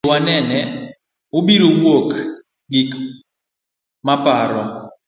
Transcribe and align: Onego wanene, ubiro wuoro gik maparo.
Onego 0.03 0.13
wanene, 0.15 0.59
ubiro 1.37 1.67
wuoro 1.79 2.19
gik 2.71 2.91
maparo. 4.05 4.61